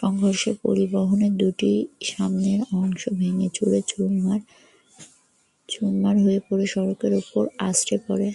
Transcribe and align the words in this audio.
সংঘর্ষে 0.00 0.50
পরিবহন 0.62 1.20
দুটির 1.38 1.80
সামনের 2.04 2.60
অংশ 2.74 3.02
ভেঙে 3.18 3.48
চুরমার 5.68 6.16
হয়ে 6.16 6.40
সড়কের 6.66 7.12
ওপর 7.14 7.42
আছড়ে 7.60 7.96
পড়ে। 8.06 8.28